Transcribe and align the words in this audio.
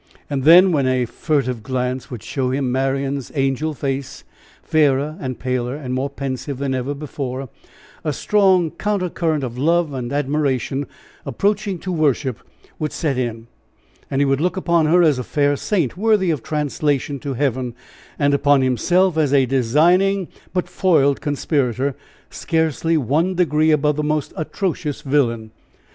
And 0.31 0.45
then 0.45 0.71
when 0.71 0.87
a 0.87 1.05
furtive 1.05 1.61
glance 1.61 2.09
would 2.09 2.23
show 2.23 2.49
him 2.49 2.71
Marian's 2.71 3.31
angel 3.35 3.75
face, 3.75 4.23
fairer 4.63 5.15
and 5.19 5.37
paler 5.37 5.75
and 5.75 5.93
more 5.93 6.09
pensive 6.09 6.57
than 6.57 6.73
ever 6.73 6.95
before 6.95 7.49
a 8.03 8.11
strong 8.11 8.71
counter 8.71 9.11
current 9.11 9.43
of 9.43 9.59
love 9.59 9.93
and 9.93 10.11
admiration 10.11 10.87
approaching 11.23 11.77
to 11.81 11.91
worship, 11.91 12.39
would 12.79 12.91
set 12.91 13.15
in, 13.19 13.45
and 14.09 14.21
he 14.21 14.25
would 14.25 14.41
look 14.41 14.57
upon 14.57 14.87
her 14.87 15.03
as 15.03 15.19
a 15.19 15.23
fair 15.23 15.55
saint 15.55 15.95
worthy 15.97 16.31
of 16.31 16.41
translation 16.41 17.19
to 17.19 17.35
heaven, 17.35 17.75
and 18.17 18.33
upon 18.33 18.63
himself 18.63 19.17
as 19.19 19.31
a 19.31 19.45
designing 19.45 20.29
but 20.51 20.67
foiled 20.67 21.21
conspirator, 21.21 21.95
scarcely 22.31 22.97
one 22.97 23.35
degree 23.35 23.69
above 23.69 23.97
the 23.97 24.03
most 24.03 24.33
atrocious 24.35 25.03
villain. 25.03 25.51